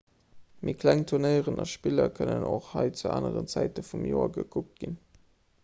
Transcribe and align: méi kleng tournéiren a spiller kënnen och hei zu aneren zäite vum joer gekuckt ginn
méi 0.67 0.73
kleng 0.83 1.03
tournéiren 1.11 1.61
a 1.65 1.67
spiller 1.73 2.09
kënnen 2.19 2.47
och 2.55 2.71
hei 2.71 2.87
zu 3.03 3.13
aneren 3.19 3.53
zäite 3.55 3.87
vum 3.91 4.09
joer 4.15 4.35
gekuckt 4.41 4.85
ginn 4.85 5.01